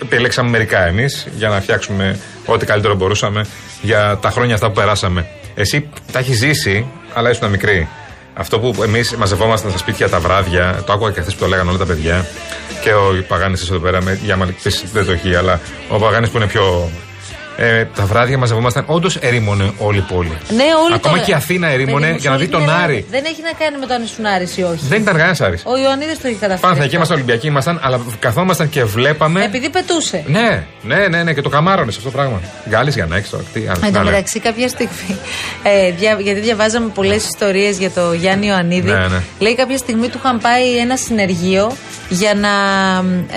επιλέξαμε 0.02 0.50
μερικά 0.50 0.86
εμείς 0.86 1.28
για 1.36 1.50
να 1.50 1.62
φτιάξουμε 1.62 2.20
ό,τι 2.46 2.66
καλύτερο 2.66 2.96
μπορούσαμε 2.96 3.46
για 3.82 4.18
τα 4.22 4.30
χρόνια 4.30 4.54
αυτά 4.54 4.68
που 4.68 4.74
περάσαμε. 4.74 5.28
Εσύ 5.56 5.90
τα 6.12 6.20
έχεις 6.20 6.38
ζήσει, 6.38 6.86
αλλά 7.14 7.30
ήσουν 7.30 7.50
μικρή. 7.50 7.88
Αυτό 8.34 8.60
που 8.60 8.84
εμείς 8.84 9.16
μαζευόμασταν 9.16 9.70
στα 9.70 9.80
σπίτια 9.80 10.10
τα 10.10 10.20
βράδια, 10.20 10.84
το 10.86 10.94
άκουγα 10.94 11.12
και 11.12 11.22
χθες 11.22 11.34
που 11.34 11.40
το 11.40 11.48
λέγανε 11.48 11.70
όλα 11.70 11.78
τα 11.78 11.86
παιδιά. 11.86 12.26
Και 12.82 12.94
ο 12.94 13.24
Παγάνης 13.28 13.70
εδώ 13.70 13.80
πέρα, 13.80 14.02
με, 14.02 14.20
για 14.24 14.36
να 14.36 14.46
πει 14.46 14.54
δεν 14.94 15.06
το 15.06 15.12
έχει, 15.12 15.36
αλλά 15.36 15.60
ο 15.90 15.98
Παγάνης 15.98 16.30
που 16.30 16.38
είναι 16.38 16.48
πιο. 16.48 16.90
Ε, 17.58 17.86
τα 17.96 18.06
βράδια 18.06 18.38
μαζευόμασταν, 18.38 18.84
όντως 18.88 19.16
ερήμωνε 19.16 19.72
όλη 19.78 19.98
η 19.98 20.02
πόλη. 20.14 20.38
Ναι, 20.50 20.64
όλοι 20.84 20.94
Ακόμα 20.94 21.18
το- 21.18 21.24
και 21.24 21.32
η 21.32 21.34
Αθήνα 21.34 21.68
ερήμωνε 21.68 22.00
Παιδί 22.00 22.12
μου, 22.12 22.18
για 22.22 22.30
να 22.30 22.38
δει 22.38 22.44
σε 22.46 22.50
τον 22.52 22.60
όλη 22.62 22.70
την 22.70 22.80
Άρη. 22.80 22.94
Ελλάδα. 22.94 23.08
Δεν 23.12 23.24
έχει 23.26 23.42
να 23.42 23.52
κάνει 23.66 23.78
με 23.78 23.86
το 23.86 23.94
αν 23.94 24.04
ήσουν 24.04 24.26
Άρης 24.26 24.58
ή 24.58 24.64
όχι. 24.64 24.86
Δεν 24.88 25.02
ήταν 25.02 25.16
κανένας 25.16 25.42
Άρης. 25.42 25.62
Ο 25.66 25.78
Ιωαννίδης 25.78 26.22
το 26.22 26.28
έχει 26.28 26.36
καταφέρει. 26.36 26.60
Παναθηναϊκοί 26.62 26.96
αυτό. 26.96 26.96
ήμασταν, 26.96 27.18
Ολυμπιακοί 27.18 27.48
ήμασταν, 27.48 27.80
αλλά 27.84 28.00
καθόμασταν 28.20 28.70
και 28.70 28.84
βλέπαμε. 28.84 29.44
Επειδή 29.44 29.70
πετούσε. 29.70 30.24
Ναι, 30.28 30.64
ναι, 30.82 31.08
ναι, 31.08 31.24
ναι, 31.24 31.34
και 31.34 31.42
το 31.42 31.50
καμάρωνες 31.50 31.98
αυτό 31.98 32.10
το 32.10 32.16
πράγμα. 32.18 32.42
Γκάλη 32.70 32.92
για 32.92 33.06
να 33.06 33.16
έχεις 33.16 33.30
τώρα. 33.30 33.44
Τι 33.54 33.60
άλλο. 33.60 33.80
Εν 33.86 33.92
τω 33.94 33.98
να 33.98 34.04
λέω. 34.04 34.12
μεταξύ, 34.14 34.40
κάποια 34.40 34.68
στιγμή. 34.68 35.18
Ε, 35.64 35.92
δια- 35.92 36.18
γιατί 36.20 36.40
διαβάζαμε 36.40 36.88
πολλές 36.94 37.24
ιστορίες 37.26 37.78
για 37.78 37.90
το 37.92 38.14
Γιάννη 38.14 38.48
Ιωαννίδη. 38.48 38.90
Ναι, 38.92 39.08
ναι. 39.08 39.22
Λέει 39.40 39.56
κάποια 39.56 39.78
στιγμή 39.78 40.08
του 40.08 40.18
είχαν 40.24 40.40
πάει 40.40 40.78
ένα 40.78 40.98
συνεργείο 40.98 41.72
για 42.10 42.34
να 42.36 42.50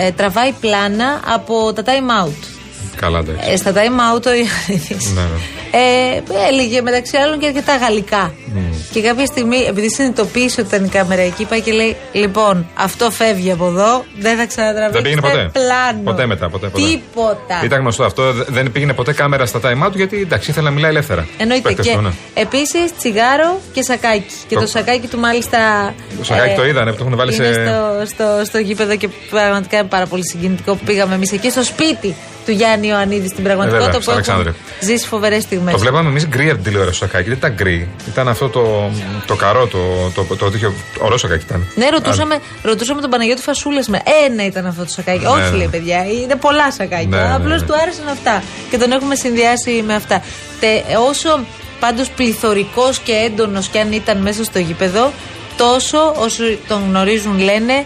ε, 0.05 0.11
τραβάει 0.11 0.53
πλάνα 0.61 1.21
από 1.35 1.73
τα 1.73 1.83
time 1.87 2.25
out. 2.27 2.56
Καλά, 2.97 3.19
εντάξει. 3.19 3.51
Ε, 3.51 3.57
στα 3.57 3.73
time 3.73 4.15
out 4.17 4.27
ο 4.27 4.31
Ιωαννίδης 4.33 5.13
Ναι, 5.15 5.21
ναι. 5.21 5.79
ε, 5.79 6.23
έλεγε 6.49 6.81
μεταξύ 6.83 7.17
άλλων 7.17 7.39
και 7.39 7.47
αρκετά 7.47 7.77
γαλλικά. 7.77 8.33
Και 8.97 9.03
κάποια 9.03 9.27
στιγμή, 9.27 9.57
επειδή 9.69 9.91
συνειδητοποίησε 9.91 10.61
ότι 10.61 10.75
ήταν 10.75 10.85
η 10.87 10.89
κάμερα 10.89 11.23
εκεί, 11.23 11.45
πάει 11.45 11.61
και 11.61 11.73
λέει: 11.73 11.97
Λοιπόν, 12.13 12.67
αυτό 12.75 13.11
φεύγει 13.11 13.51
από 13.53 13.67
εδώ, 13.67 14.05
δεν 14.19 14.37
θα 14.37 14.47
ξανατραβήξετε 14.47 15.09
Δεν 15.11 15.21
πήγαινε 15.21 15.49
ποτέ. 15.49 15.59
πλάνο. 15.67 16.01
Ποτέ 16.05 16.27
μετά, 16.27 16.49
ποτέ, 16.49 16.67
ποτέ. 16.69 16.85
Τίποτα. 16.87 17.61
Ήταν 17.65 17.81
γνωστό 17.81 18.05
αυτό. 18.05 18.33
Δε- 18.33 18.45
Δεν 18.49 18.73
πήγαινε 18.73 18.93
ποτέ 18.93 19.13
κάμερα 19.13 19.47
στα 19.47 19.61
time 19.65 19.87
out 19.87 19.93
γιατί 19.95 20.21
εντάξει, 20.21 20.51
ήθελε 20.51 20.65
να 20.69 20.75
μιλάει 20.75 20.91
ελεύθερα. 20.91 21.27
Εννοείται. 21.39 21.69
Παίκτες 21.69 21.87
Και 21.87 21.93
του, 21.95 22.01
ναι. 22.01 22.11
επίσης 22.35 22.97
τσιγάρο 22.99 23.61
και 23.73 23.83
σακάκι. 23.83 24.25
Και 24.49 24.55
Το- 24.55 24.61
το, 24.61 24.67
σακάκι 24.67 25.07
του 25.07 25.19
μάλιστα. 25.19 25.95
Το 26.19 26.25
σακάκι 26.25 26.55
το 26.55 26.67
είδανε, 26.67 26.91
που 26.91 26.97
το 26.97 27.05
έχουν 27.05 27.17
βάλει 27.17 27.35
είναι 27.35 27.45
σε- 27.45 27.53
στο, 27.67 28.07
στο, 28.15 28.45
στο 28.45 28.59
γήπεδο 28.59 28.97
και 28.97 29.09
πραγματικά 29.31 29.79
είναι 29.79 29.89
πάρα 29.89 30.07
πολύ 30.07 30.23
συγκινητικό 30.31 30.75
που 30.75 30.85
πήγαμε 30.85 31.15
εμείς 31.15 31.33
εκεί 31.33 31.51
στο 31.51 31.63
σπίτι 31.65 32.15
του 32.45 32.53
Γιάννη 32.53 32.87
Ιωαννίδης 32.89 33.31
στην 33.31 33.45
πραγματικότητα 33.45 33.85
βέβαια, 33.91 34.01
στο 34.01 34.13
που 34.13 34.19
έχουν 34.19 34.33
Αλεξάνδρεια. 34.35 34.55
ζήσει 34.81 35.07
φοβερές 35.07 35.43
στιγμές. 35.43 35.73
Το 35.73 35.79
βλέπαμε 35.79 36.09
εμείς 36.09 36.27
γκρι 36.29 36.45
από 36.47 36.55
την 36.55 36.63
τηλεόραση 36.65 37.01
το 37.01 37.07
σακάκι. 37.07 37.29
Δεν 37.29 37.39
ήταν 37.39 37.53
γκρι. 37.55 37.89
Ήταν 38.09 38.29
αυτό 38.29 38.49
το, 38.49 38.86
το 39.27 39.35
καρό, 39.35 39.67
το, 39.67 39.79
το, 40.15 40.25
το, 40.25 40.37
το, 40.37 40.51
το 40.51 40.73
ωραίο 40.99 41.17
σακάκι 41.17 41.45
ήταν. 41.49 41.67
Ναι, 41.75 41.89
ρωτούσαμε, 41.89 42.39
ρωτούσαμε 42.63 43.01
τον 43.01 43.11
Παναγιώτη 43.11 43.43
Φασούλα 43.43 43.83
με. 43.87 44.03
Ένα 44.27 44.45
ήταν 44.45 44.67
αυτό 44.67 44.83
το 44.83 44.89
σακάκι. 44.91 45.19
Ναι, 45.19 45.29
Όχι, 45.29 45.41
ναι. 45.51 45.57
λέει 45.57 45.69
παιδιά, 45.71 46.05
είναι 46.23 46.37
πολλά 46.37 46.73
σακάκια. 46.73 47.07
Ναι, 47.09 47.17
ναι, 47.17 47.35
Απλώς 47.35 47.61
ναι. 47.61 47.67
του 47.67 47.75
άρεσαν 47.83 48.09
αυτά. 48.09 48.43
Και 48.71 48.79
τον 48.79 48.93
έχουμε 48.93 49.15
συνδυάσει 49.15 49.83
με 49.87 49.95
αυτά. 49.95 50.23
Τε, 50.61 50.69
όσο 51.09 51.41
πάντως 51.81 52.09
πληθωρικός 52.11 52.99
και 52.99 53.13
έντονος 53.13 53.69
κι 53.69 53.79
αν 53.79 53.93
ήταν 53.93 54.19
μέσα 54.19 54.45
στο 54.45 54.59
γήπεδο, 54.59 55.13
τόσο 55.57 56.15
όσο 56.17 56.43
τον 56.69 56.83
γνωρίζουν 56.89 57.39
λένε 57.39 57.85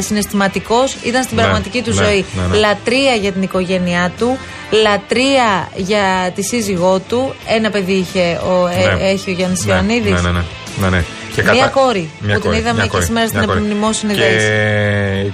συναισθηματικός 0.00 0.96
ήταν 1.02 1.22
στην 1.22 1.36
Ναι, 1.36 1.42
πραγματική 1.42 1.82
του 1.82 1.94
ναι, 1.94 2.04
ζωή. 2.04 2.24
ναι, 2.36 2.46
ναι. 2.46 2.56
Λατρεία 2.56 3.14
για 3.14 3.32
την 3.32 3.42
οικογένειά 3.42 4.12
του, 4.18 4.38
λατρεία 4.82 5.68
για 5.76 6.32
τη 6.34 6.42
σύζυγό 6.42 6.98
του. 7.08 7.34
Ένα 7.48 7.70
παιδί 7.70 7.92
είχε 7.92 8.40
ο, 8.46 8.66
ε, 8.66 8.94
Ναι. 8.94 9.08
έχει 9.08 9.30
ο 9.30 9.32
Γιάννης 9.32 9.64
Ναι, 9.64 9.72
Ιωαννίδης. 9.72 10.10
Ναι, 10.12 10.20
ναι, 10.20 10.30
ναι. 10.30 10.42
ναι, 10.80 10.88
ναι. 10.96 11.04
Και 11.34 11.42
Μία 11.42 11.66
κόρη, 11.66 12.10
Μια 12.20 12.34
που 12.34 12.40
την 12.40 12.48
κόρη, 12.50 12.56
είδαμε 12.60 12.74
μια 12.74 12.82
και 12.82 12.88
κόρη, 12.88 13.04
σήμερα 13.04 13.26
στην 13.26 13.38
μια 13.38 13.46
κόρη. 13.48 13.58
επιμνημόσυνη 13.58 14.14
και, 14.14 14.28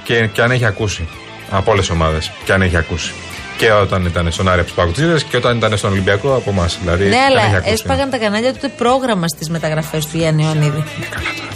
και, 0.05 0.27
και 0.33 0.43
αν 0.43 0.51
έχει 0.51 0.65
ακούσει 0.65 1.09
από 1.51 1.71
όλες 1.71 1.87
τις 1.87 1.95
ομάδες. 1.95 2.31
Και 2.45 2.53
αν 2.53 2.63
έχει 2.63 2.77
ακούσει. 2.77 3.13
Και 3.59 3.73
όταν 3.73 4.05
ήταν 4.05 4.33
στον 4.33 4.49
Άρη 4.49 4.59
από 4.59 4.67
τους 4.69 4.77
Παγκοτζίδε 4.77 5.19
και 5.31 5.37
όταν 5.37 5.57
ήταν 5.57 5.77
στον 5.77 5.91
Ολυμπιακό 5.91 6.35
από 6.35 6.51
εμάς. 6.51 6.79
Δηλαδή, 6.81 7.05
Ναι, 7.05 7.11
και 7.11 7.17
αν 7.17 7.23
έχει 7.37 7.47
αλλά 7.47 7.57
ακούσει. 7.57 7.73
έσπαγαν 7.73 8.11
τα 8.11 8.19
κανάλια 8.19 8.53
του 8.55 8.71
πρόγραμμα 8.77 9.29
στις 9.29 9.49
μεταγραφές 9.51 10.07
του 10.07 10.17
Γιάννη 10.17 10.43
Ιωαννίδη. 10.43 10.85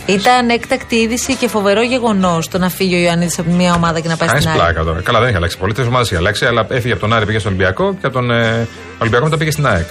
Ήταν 0.07 0.49
έκτακτη 0.49 0.97
είδηση 0.97 1.35
και 1.37 1.49
φοβερό 1.49 1.83
γεγονός 1.83 2.49
το 2.49 2.59
να 2.59 2.69
φύγει 2.69 2.95
ο 2.95 2.99
Ιωαννίδης 2.99 3.39
από 3.39 3.51
μια 3.51 3.75
ομάδα 3.75 4.01
και 4.01 4.09
να 4.09 4.17
πάει 4.17 4.29
Κάνει 4.29 4.41
στην 4.41 4.53
άλλη. 4.53 4.61
πλάκα 4.63 4.83
τώρα. 4.85 5.01
Καλά, 5.01 5.19
δεν 5.19 5.29
έχει 5.29 5.37
αλλάξει 5.37 5.59
πολύ. 5.59 5.73
Τρει 5.73 5.85
ομάδε 5.87 6.05
έχει 6.05 6.17
αλλάξει, 6.17 6.45
αλλά 6.47 6.67
έφυγε 6.71 6.93
από 6.93 7.01
τον 7.01 7.13
Άρη, 7.13 7.27
πήγε 7.27 7.39
στον 7.39 7.53
Ολυμπιακό 7.53 7.93
και 8.01 8.07
από 8.07 8.15
τον 8.15 8.31
ε, 8.31 8.69
Ολυμπιακό 8.99 9.25
μετά 9.25 9.37
πήγε 9.37 9.51
στην 9.51 9.67
ΑΕΚ. 9.67 9.87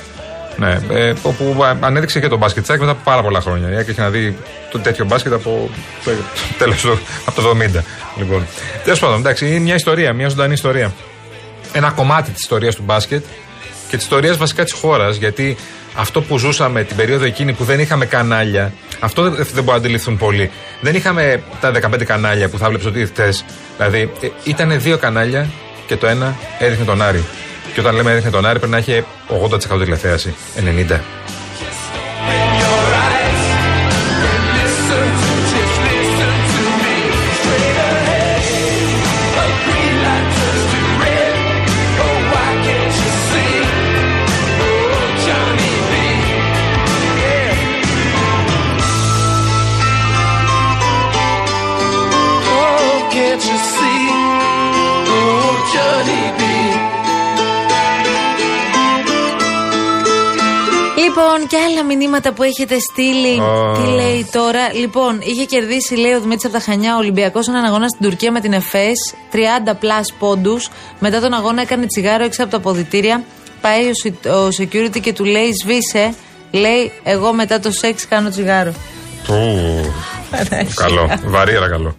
Ναι, 0.57 0.79
ε, 0.89 1.13
όπου 1.23 1.63
α, 1.63 1.75
ανέδειξε 1.79 2.19
και 2.19 2.27
τον 2.27 2.37
μπάσκετ 2.37 2.61
της 2.61 2.71
ΑΕΚ 2.71 2.79
μετά 2.79 2.91
από 2.91 3.01
πάρα 3.03 3.21
πολλά 3.21 3.41
χρόνια. 3.41 3.69
Η 3.71 3.75
ΑΕΚ 3.75 3.87
έχει 3.87 3.99
να 3.99 4.09
δει 4.09 4.37
το 4.71 4.79
τέτοιο 4.79 5.05
μπάσκετ 5.05 5.33
από 5.33 5.69
το 6.03 6.11
τέλος 6.57 6.81
του, 6.81 6.99
από 7.25 7.41
το 7.41 7.49
70. 7.77 7.83
Λοιπόν. 8.17 8.45
Τέλος 8.83 8.99
πάντων, 8.99 9.19
εντάξει, 9.19 9.47
είναι 9.47 9.59
μια 9.59 9.75
ιστορία, 9.75 10.13
μια 10.13 10.29
ζωντανή 10.29 10.53
ιστορία. 10.53 10.91
Ένα 11.73 11.91
κομμάτι 11.91 12.31
της 12.31 12.41
ιστορίας 12.41 12.75
του 12.75 12.83
μπάσκετ 12.85 13.23
και 13.89 13.95
της 13.95 14.05
ιστορίας 14.05 14.37
βασικά 14.37 14.63
της 14.63 14.73
χώρας. 14.73 15.15
Γιατί 15.15 15.57
αυτό 15.95 16.21
που 16.21 16.37
ζούσαμε 16.37 16.83
την 16.83 16.95
περίοδο 16.95 17.25
εκείνη 17.25 17.53
που 17.53 17.63
δεν 17.63 17.79
είχαμε 17.79 18.05
κανάλια, 18.05 18.73
αυτό 18.99 19.21
δεν, 19.21 19.33
δεν 19.33 19.63
μπορεί 19.63 19.65
να 19.65 19.73
αντιληφθούν 19.73 20.17
πολλοί. 20.17 20.51
Δεν 20.81 20.95
είχαμε 20.95 21.43
τα 21.61 21.71
15 21.71 22.03
κανάλια 22.03 22.49
που 22.49 22.57
θα 22.57 22.67
βλέπεις 22.67 22.85
ότι 22.85 23.05
χθε. 23.05 23.33
Δηλαδή, 23.77 24.11
ε, 24.21 24.27
ήταν 24.43 24.81
δύο 24.81 24.97
κανάλια 24.97 25.49
και 25.87 25.97
το 25.97 26.07
ένα 26.07 26.37
έριχνε 26.59 26.85
τον 26.85 27.01
Άρη. 27.01 27.23
Και 27.73 27.79
όταν 27.79 27.95
λέμε 27.95 28.11
έριχνε 28.11 28.29
τον 28.29 28.45
Άρη, 28.45 28.59
πρέπει 28.59 28.71
να 28.71 28.77
έχει 28.77 29.03
80% 29.27 29.79
τηλεθέαση. 29.79 30.35
90%. 30.55 31.20
Λοιπόν, 61.41 61.47
και 61.47 61.57
άλλα 61.71 61.83
μηνύματα 61.83 62.33
που 62.33 62.43
έχετε 62.43 62.77
στείλει. 62.91 63.39
Ω. 63.39 63.71
Τι 63.71 63.91
λέει 63.91 64.27
τώρα; 64.31 64.73
Λοιπόν, 64.73 65.19
είχε 65.23 65.45
κερδίσει, 65.45 65.95
λέει 65.95 66.11
ο 66.13 66.19
Δημήτρης 66.19 66.45
από 66.45 66.53
τα 66.53 66.59
Χανιά, 66.59 66.95
ο 66.95 66.97
Ολυμπιακός 66.97 67.47
έναν 67.47 67.65
αγώνα 67.65 67.87
στην 67.87 68.09
Τουρκία 68.09 68.31
με 68.31 68.39
την 68.39 68.53
ΕΦΕΣ. 68.53 69.13
30 69.31 69.71
plus 69.71 70.13
πόντους. 70.19 70.69
Μετά 70.99 71.19
τον 71.21 71.33
αγώνα 71.33 71.61
έκανε 71.61 71.85
τσιγάρο 71.85 72.23
έξω 72.23 72.41
από 72.41 72.51
τα 72.51 72.57
αποδητήρια. 72.57 73.23
Πάει 73.61 73.89
ο, 73.89 73.93
σι- 73.93 74.25
ο 74.25 74.47
security 74.61 74.99
και 75.01 75.13
του 75.13 75.25
λέει: 75.25 75.51
Σβήσε. 75.63 76.13
Λέει: 76.51 76.91
Εγώ 77.03 77.33
μετά 77.33 77.59
το 77.59 77.71
σεξ 77.71 78.07
κάνω 78.07 78.29
τσιγάρο. 78.29 78.73
Καλό. 80.75 81.09
Βαρύ, 81.25 81.55
αλλά 81.55 81.69
καλό. 81.69 81.95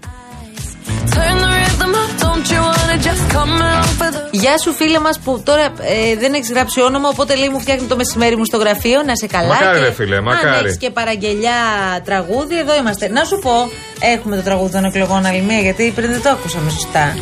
Γεια 4.31 4.59
σου 4.59 4.73
φίλε 4.73 4.99
μας 5.01 5.19
που 5.19 5.43
τώρα 5.45 5.65
ε, 5.65 6.17
δεν 6.19 6.35
έχεις 6.35 6.51
γράψει 6.51 6.81
όνομα, 6.81 7.09
οπότε 7.09 7.35
λέει 7.37 7.49
μου 7.49 7.61
φτιάχνει 7.61 7.87
το 7.87 7.97
μεσημέρι 7.97 8.37
μου 8.37 8.45
στο 8.45 8.57
γραφείο. 8.57 9.03
Να 9.03 9.17
σε 9.17 9.27
καλά. 9.27 9.49
Μακάρι, 9.49 9.79
και 9.79 9.85
ρε 9.85 9.93
φίλε, 9.93 10.17
Αν 10.17 10.23
μακάρι. 10.23 10.65
έχεις 10.65 10.77
και 10.77 10.91
παραγγελιά 10.91 11.61
τραγούδι, 12.05 12.59
εδώ 12.59 12.75
είμαστε. 12.77 13.09
Να 13.09 13.25
σου 13.25 13.39
πω, 13.39 13.71
έχουμε 14.15 14.37
το 14.37 14.43
τραγούδι 14.43 14.73
των 14.73 14.85
εκλογών 14.85 15.27
άλλη 15.27 15.41
μία, 15.41 15.59
γιατί 15.59 15.93
πριν 15.95 16.11
δεν 16.11 16.23
το 16.23 16.29
ακούσαμε 16.29 16.71
σωστά. 16.71 17.17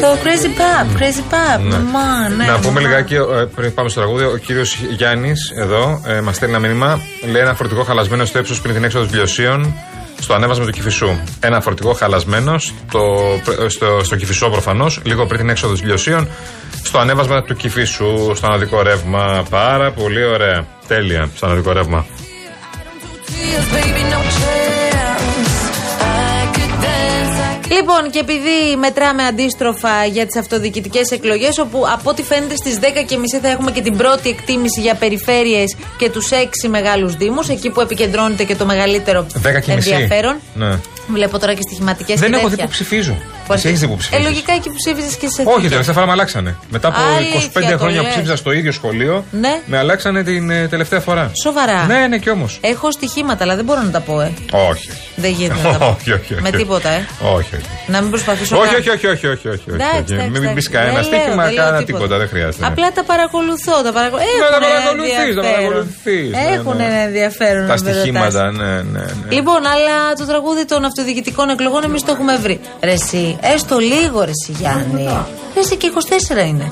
Το 0.00 0.06
Crazy 0.22 0.50
Pop, 0.60 1.00
Crazy 1.00 1.32
Pop. 1.32 1.60
Ναι. 1.60 1.78
Μα, 1.78 2.28
ναι, 2.36 2.44
να 2.46 2.58
πούμε 2.58 2.80
μα. 2.80 2.80
λιγάκι 2.80 3.14
ε, 3.14 3.20
πριν 3.54 3.74
πάμε 3.74 3.88
στο 3.88 4.00
τραγούδι, 4.00 4.24
ο 4.24 4.36
κύριος 4.36 4.76
Γιάννης 4.90 5.52
εδώ 5.56 6.02
ε, 6.06 6.20
μας 6.20 6.36
στέλνει 6.36 6.54
ένα 6.54 6.66
μήνυμα. 6.66 7.00
Λέει 7.30 7.42
ένα 7.42 7.54
φορτηγό 7.54 7.82
χαλασμένο 7.82 8.24
στο 8.24 8.38
ύψος 8.38 8.60
πριν 8.60 8.74
την 8.74 8.84
έξοδο 8.84 9.06
βιωσίων 9.06 9.74
στο 10.20 10.34
ανέβασμα 10.34 10.64
του 10.64 10.70
Κυφισού. 10.70 11.08
Ένα 11.40 11.60
φορτηγό 11.60 11.92
χαλασμένος 11.92 12.74
στο, 12.88 13.00
στο, 13.66 14.00
στο 14.04 14.16
Κυφισό 14.16 14.48
προφανώς, 14.48 15.00
λίγο 15.04 15.26
πριν 15.26 15.40
την 15.40 15.48
έξοδο 15.50 15.74
βιωσίων, 15.74 16.28
στο 16.82 16.98
ανέβασμα 16.98 17.42
του 17.42 17.54
Κυφισού, 17.54 18.32
στο 18.34 18.46
αναδικό 18.46 18.82
ρεύμα. 18.82 19.46
Πάρα 19.50 19.92
πολύ 19.92 20.24
ωραία. 20.24 20.66
Τέλεια, 20.86 21.30
στο 21.36 21.46
αναδικό 21.46 21.72
ρεύμα. 21.72 22.06
Λοιπόν, 27.70 28.10
και 28.10 28.18
επειδή 28.18 28.76
μετράμε 28.78 29.22
αντίστροφα 29.22 30.04
για 30.04 30.26
τις 30.26 30.36
αυτοδιοικητικές 30.36 31.10
εκλογές, 31.10 31.58
όπου 31.58 31.84
από 31.92 32.10
ό,τι 32.10 32.22
φαίνεται 32.22 32.56
στις 32.56 32.78
10.30 32.80 32.84
θα 33.42 33.48
έχουμε 33.48 33.70
και 33.70 33.80
την 33.82 33.96
πρώτη 33.96 34.28
εκτίμηση 34.28 34.80
για 34.80 34.94
περιφέρειες 34.94 35.76
και 35.98 36.10
τους 36.10 36.28
6 36.32 36.68
μεγάλους 36.68 37.14
Δήμους, 37.16 37.48
εκεί 37.48 37.70
που 37.70 37.80
επικεντρώνεται 37.80 38.44
και 38.44 38.54
το 38.54 38.66
μεγαλύτερο 38.66 39.26
10 39.42 39.60
και 39.60 39.74
μισή. 39.74 39.90
ενδιαφέρον. 39.90 40.36
Ναι. 40.54 40.78
Βλέπω 41.08 41.38
τώρα 41.38 41.54
και 41.54 41.60
στοιχηματικές 41.62 42.20
Δεν 42.20 42.30
και 42.30 42.36
έχω 42.36 42.44
δει 42.44 42.50
τέτοια. 42.50 42.64
που 42.64 42.70
ψηφίζω. 42.70 43.16
Πώς 43.46 43.56
Εσύ 43.56 43.68
έχεις 43.68 43.80
δει 43.80 43.86
που 43.86 43.92
Ε, 43.92 43.96
ψηφίζεις; 43.96 44.24
λογικά 44.24 44.52
εκεί 44.52 44.68
που 44.68 44.74
ψήφιζες 44.84 45.16
και 45.16 45.28
σε 45.28 45.42
Όχι, 45.46 45.68
τελευταία 45.68 45.94
φορά 45.94 46.06
με 46.06 46.12
αλλάξανε. 46.12 46.56
Μετά 46.70 46.88
από 46.88 46.96
Αλήθεια 47.16 47.40
25 47.40 47.70
το 47.72 47.78
χρόνια 47.78 47.98
που 48.00 48.04
λες. 48.06 48.12
ψήφιζα 48.14 48.36
στο 48.36 48.52
ίδιο 48.52 48.72
σχολείο, 48.72 49.24
Ναι. 49.30 49.60
με 49.66 49.78
αλλάξανε 49.78 50.22
την 50.22 50.50
ε, 50.50 50.68
τελευταία 50.68 51.00
φορά. 51.00 51.30
Σοβαρά. 51.42 51.84
Ναι, 51.86 52.06
ναι, 52.06 52.18
και 52.18 52.30
όμως. 52.30 52.58
Έχω 52.62 52.90
στοιχήματα, 52.90 53.44
αλλά 53.44 53.54
δεν 53.56 53.64
μπορώ 53.64 53.80
να 53.82 53.90
τα 53.90 54.00
πω, 54.00 54.20
ε. 54.20 54.32
Όχι. 54.70 54.88
Δεν 55.16 55.30
γίνεται 55.30 55.60
να 55.62 55.72
τα 55.72 55.78
πω. 55.78 55.84
Όχι, 56.00 56.12
όχι, 56.12 56.32
όχι. 56.32 56.42
Με 56.42 56.50
τίποτα, 56.50 56.88
ε. 56.90 57.06
Όχι, 57.20 57.54
όχι. 57.56 57.64
Να 57.86 58.00
μην 58.00 58.10
προσπαθήσω 58.10 58.56
Όχι, 58.58 58.72
να- 58.72 58.78
όχι, 58.78 58.90
όχι, 58.90 59.06
όχι, 59.06 59.26
όχι, 59.26 59.48
όχι, 59.48 59.48
όχι. 59.48 59.62
Εντάξει, 59.66 60.00
όχι. 60.02 60.12
εντάξει, 60.12 60.30
Μην 60.30 60.40
μπει 60.40 60.46
εντάξει. 60.48 60.68
κανένα 60.70 60.94
Δεν 60.94 61.04
στοίχημα, 61.04 61.34
λέω, 61.34 61.44
δεν 61.44 61.54
λέω 61.54 61.64
κανένα 61.64 61.84
τίποτα, 61.84 62.16
δεν 62.18 62.28
χρειάζεται. 62.28 62.66
Απλά 62.66 62.92
τα 62.92 63.04
παρακολουθώ. 63.04 63.82
Τα 63.82 63.92
παρακολου... 63.92 64.22
Ναι, 64.22 64.48
τα 64.50 64.56
Έχουνε 64.56 64.66
παρακολουθείς, 64.66 65.14
τα 65.14 65.22
ενδιαφέρον. 65.22 65.44
παρακολουθείς, 65.54 66.30
ναι, 66.30 66.54
Έχουν 66.56 66.76
ναι. 66.76 66.84
ένα 66.84 66.98
ενδιαφέρον. 67.08 67.66
Τα 67.66 67.74
να 67.76 67.82
με 67.82 67.88
ρωτάς. 67.90 67.96
στοιχήματα, 68.02 68.42
ναι, 68.60 68.72
ναι. 68.94 69.04
ναι. 69.22 69.28
Λοιπόν, 69.36 69.60
αλλά 69.74 69.96
το 70.20 70.24
τραγούδι 70.30 70.64
των 70.72 70.80
αυτοδιοικητικών 70.84 71.46
εκλογών 71.54 71.82
εμείς 71.88 72.02
το 72.06 72.10
έχουμε 72.14 72.34
βρει. 72.44 72.56
Ρε 72.88 72.96
εσύ, 73.40 73.52
έστω 73.54 73.78
λίγο 73.78 74.20
ρε 74.24 74.30
εσύ 74.30 74.52
Γιάννη. 74.60 75.02
Ρε 75.54 75.60
εσύ 75.60 75.76
και 75.76 75.92
24 76.44 76.46
είναι. 76.46 76.70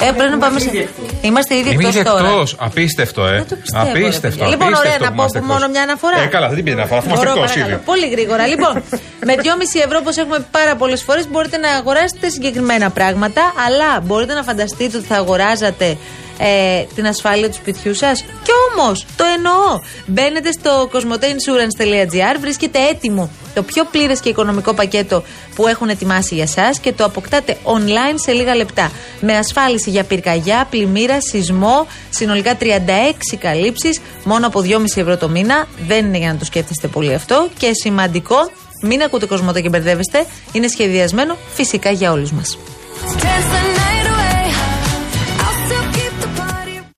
Ε, 0.00 0.10
πρέπει 0.16 0.30
να 0.30 0.38
πάμε 0.38 0.58
σε. 0.60 0.88
Είμαστε 1.20 1.54
ήδη 1.56 1.70
Είμαι 1.70 1.78
εκτός 1.82 1.94
ήδη 1.94 2.04
τώρα. 2.04 2.28
εκτός. 2.28 2.56
Απίστευτο, 2.58 3.26
ε. 3.26 3.30
Δεν 3.30 3.46
το 3.48 3.54
πιστεύω, 3.56 3.84
ρε 3.84 3.90
Απίστευτο. 3.90 4.28
παιδιά. 4.38 4.46
Λοιπόν, 4.48 4.66
ωραία, 4.66 4.78
απίστευτο 4.78 5.04
να 5.04 5.10
που 5.10 5.16
πω 5.16 5.20
είμαστε 5.22 5.38
που 5.38 5.44
μόνο 5.44 5.58
εκτός. 5.58 5.70
μια 5.74 5.82
αναφορά. 5.82 6.18
Ε, 6.22 6.26
καλά, 6.26 6.46
δεν 6.46 6.56
την 6.56 6.64
πει 6.64 6.70
την 6.70 6.78
αναφορά, 6.80 6.98
αφού 7.00 7.08
είμαστε 7.08 7.26
Μπορώ, 7.26 7.38
εκτός 7.40 7.52
παρακαλώ. 7.54 7.74
ήδη. 7.76 7.84
Πολύ 7.90 8.06
γρήγορα. 8.14 8.46
λοιπόν, 8.52 8.74
με 9.28 9.34
2,5 9.36 9.84
ευρώ, 9.86 9.98
όπως 10.04 10.16
έχουμε 10.22 10.38
πάρα 10.50 10.74
πολλές 10.76 11.02
φορές, 11.02 11.24
μπορείτε 11.30 11.56
να 11.56 11.70
αγοράσετε 11.80 12.26
συγκεκριμένα 12.28 12.90
πράγματα, 12.90 13.42
αλλά 13.66 14.00
μπορείτε 14.06 14.34
να 14.34 14.42
φανταστείτε 14.42 14.96
ότι 14.96 15.06
θα 15.06 15.16
αγοράζατε 15.16 15.96
ε, 16.38 16.84
την 16.94 17.06
ασφάλεια 17.06 17.48
του 17.48 17.54
σπιτιού 17.54 17.94
σας. 17.94 18.20
Κι 18.20 18.50
όμως, 18.70 19.06
το 19.16 19.24
εννοώ. 19.36 19.80
Μπαίνετε 20.06 20.52
στο 20.52 20.90
cosmoteinsurance.gr, 20.92 22.36
βρίσκεται 22.40 22.78
έτοιμο 22.88 23.30
το 23.54 23.62
πιο 23.62 23.84
πλήρες 23.84 24.20
και 24.20 24.28
οικονομικό 24.28 24.74
πακέτο 24.74 25.22
που 25.54 25.66
έχουν 25.66 25.88
ετοιμάσει 25.88 26.34
για 26.34 26.42
εσά 26.42 26.70
και 26.80 26.92
το 26.92 27.04
αποκτάτε 27.04 27.56
online 27.64 28.14
σε 28.14 28.32
λίγα 28.32 28.54
λεπτά. 28.54 28.90
Με 29.20 29.36
ασφάλιση 29.36 29.90
για 29.90 30.04
πυρκαγιά, 30.04 30.66
πλημμύρα, 30.70 31.20
σεισμό, 31.20 31.86
συνολικά 32.10 32.56
36 32.60 32.64
καλύψεις, 33.38 34.00
μόνο 34.24 34.46
από 34.46 34.60
2,5 34.60 34.82
ευρώ 34.94 35.16
το 35.16 35.28
μήνα. 35.28 35.66
Δεν 35.86 36.06
είναι 36.06 36.18
για 36.18 36.32
να 36.32 36.38
το 36.38 36.44
σκέφτεστε 36.44 36.88
πολύ 36.88 37.14
αυτό. 37.14 37.48
Και 37.58 37.70
σημαντικό, 37.72 38.36
μην 38.82 39.02
ακούτε 39.02 39.26
κοσμοτέ 39.26 39.60
και 39.60 39.68
μπερδεύεστε. 39.68 40.26
Είναι 40.52 40.68
σχεδιασμένο 40.68 41.36
φυσικά 41.54 41.90
για 41.90 42.12
όλους 42.12 42.32
μας. 42.32 42.58
Dancing 43.04 43.87